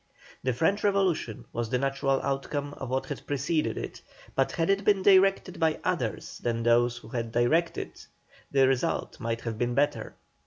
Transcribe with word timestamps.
The 0.41 0.51
French 0.51 0.83
Revolution 0.83 1.45
was 1.53 1.69
the 1.69 1.77
natural 1.77 2.23
outcome 2.23 2.73
of 2.73 2.89
what 2.89 3.05
had 3.05 3.23
preceded 3.27 3.77
it, 3.77 4.01
but 4.33 4.53
had 4.53 4.71
it 4.71 4.83
been 4.83 5.03
directed 5.03 5.59
by 5.59 5.77
others 5.83 6.39
than 6.39 6.63
those 6.63 6.97
who 6.97 7.11
did 7.11 7.31
direct 7.31 7.77
it 7.77 8.07
the 8.49 8.67
result 8.67 9.19
might 9.19 9.41
have 9.41 9.59
been 9.59 9.75
better. 9.75 10.15